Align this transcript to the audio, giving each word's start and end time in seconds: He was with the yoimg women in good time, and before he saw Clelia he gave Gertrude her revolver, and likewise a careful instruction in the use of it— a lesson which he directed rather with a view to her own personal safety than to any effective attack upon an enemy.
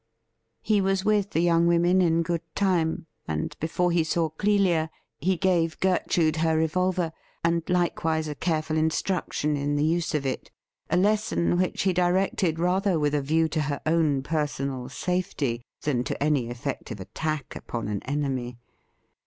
He 0.63 0.81
was 0.81 1.05
with 1.05 1.29
the 1.29 1.45
yoimg 1.45 1.67
women 1.67 2.01
in 2.01 2.23
good 2.23 2.41
time, 2.55 3.05
and 3.27 3.55
before 3.59 3.91
he 3.91 4.03
saw 4.03 4.29
Clelia 4.29 4.89
he 5.19 5.37
gave 5.37 5.79
Gertrude 5.79 6.37
her 6.37 6.57
revolver, 6.57 7.13
and 7.43 7.61
likewise 7.69 8.27
a 8.27 8.33
careful 8.33 8.77
instruction 8.77 9.55
in 9.55 9.75
the 9.75 9.83
use 9.83 10.15
of 10.15 10.25
it— 10.25 10.49
a 10.89 10.97
lesson 10.97 11.55
which 11.55 11.83
he 11.83 11.93
directed 11.93 12.57
rather 12.57 12.97
with 12.97 13.13
a 13.13 13.21
view 13.21 13.47
to 13.49 13.61
her 13.61 13.79
own 13.85 14.23
personal 14.23 14.89
safety 14.89 15.61
than 15.83 16.03
to 16.05 16.17
any 16.23 16.49
effective 16.49 16.99
attack 16.99 17.55
upon 17.55 17.87
an 17.87 18.01
enemy. 18.05 18.57